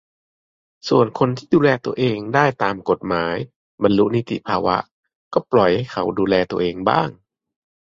[0.89, 3.35] ส่วนคนที่ดูแลตัวเองได้เองตามกฎหมาย
[3.83, 4.77] บรรลุนิติภาวะ
[5.33, 7.09] ก็ปล่อยเขาดูแลตัวเองบ้าง